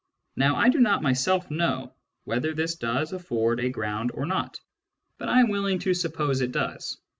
[0.35, 1.93] Now, I do not myself know
[2.23, 4.59] whether this does afford a ground or not,
[5.19, 6.97] but I am willing to suppose that it does.